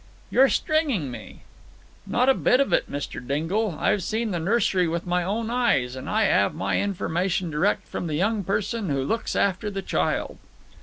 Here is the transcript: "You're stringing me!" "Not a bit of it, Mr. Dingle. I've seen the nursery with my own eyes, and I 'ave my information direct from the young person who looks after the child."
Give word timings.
"You're 0.31 0.49
stringing 0.49 1.11
me!" 1.11 1.43
"Not 2.07 2.27
a 2.27 2.33
bit 2.33 2.59
of 2.59 2.73
it, 2.73 2.91
Mr. 2.91 3.23
Dingle. 3.23 3.77
I've 3.79 4.01
seen 4.01 4.31
the 4.31 4.39
nursery 4.39 4.87
with 4.87 5.05
my 5.05 5.23
own 5.23 5.51
eyes, 5.51 5.95
and 5.95 6.09
I 6.09 6.27
'ave 6.31 6.55
my 6.55 6.79
information 6.81 7.51
direct 7.51 7.87
from 7.87 8.07
the 8.07 8.15
young 8.15 8.43
person 8.43 8.89
who 8.89 9.03
looks 9.03 9.35
after 9.35 9.69
the 9.69 9.83
child." 9.83 10.39